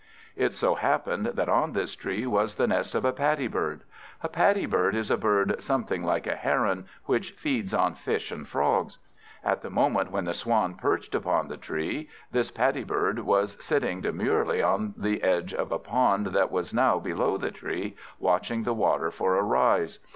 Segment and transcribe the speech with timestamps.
[0.35, 3.83] It so happened that on this tree was the nest of a Paddy bird.
[4.23, 8.47] A Paddy bird is a bird something like a heron, which feeds on fish and
[8.47, 8.97] frogs.
[9.43, 14.01] At the moment when the Swan perched upon the tree, this Paddy bird was sitting
[14.01, 19.11] demurely on the edge of a pond that was below the tree, watching the water
[19.11, 19.99] for a rise.